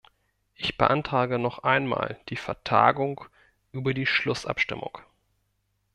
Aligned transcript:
Ich 0.55 0.79
beantrage 0.79 1.37
noch 1.37 1.59
einmal 1.59 2.19
die 2.29 2.35
Vertagung 2.35 3.23
über 3.71 3.93
die 3.93 4.07
Schlussabstimmung. 4.07 4.97